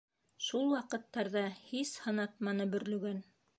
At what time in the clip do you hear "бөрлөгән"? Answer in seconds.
2.75-3.25